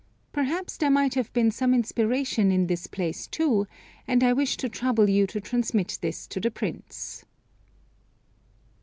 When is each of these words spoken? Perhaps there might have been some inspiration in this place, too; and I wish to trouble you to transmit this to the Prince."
Perhaps 0.31 0.77
there 0.77 0.89
might 0.89 1.13
have 1.13 1.31
been 1.31 1.51
some 1.51 1.75
inspiration 1.75 2.51
in 2.51 2.65
this 2.65 2.87
place, 2.87 3.27
too; 3.27 3.67
and 4.07 4.23
I 4.23 4.33
wish 4.33 4.57
to 4.57 4.67
trouble 4.67 5.07
you 5.11 5.27
to 5.27 5.39
transmit 5.39 5.99
this 6.01 6.25
to 6.29 6.39
the 6.39 6.49
Prince." 6.49 7.23